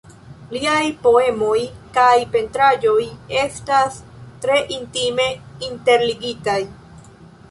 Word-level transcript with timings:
Liaj 0.53 0.85
poemoj 1.01 1.57
kaj 1.97 2.13
pentraĵoj 2.35 3.03
estas 3.43 3.99
tre 4.45 4.57
intime 4.77 5.27
interligitaj. 5.71 6.59